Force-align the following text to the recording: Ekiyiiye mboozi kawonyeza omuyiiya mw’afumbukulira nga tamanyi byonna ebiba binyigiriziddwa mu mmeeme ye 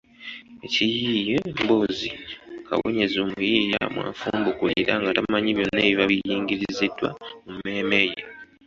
Ekiyiiye 0.65 1.35
mboozi 1.61 2.09
kawonyeza 2.67 3.17
omuyiiya 3.25 3.81
mw’afumbukulira 3.93 4.93
nga 5.01 5.11
tamanyi 5.15 5.51
byonna 5.57 5.81
ebiba 5.83 6.05
binyigiriziddwa 6.11 7.09
mu 7.45 7.51
mmeeme 7.55 7.99
ye 8.11 8.19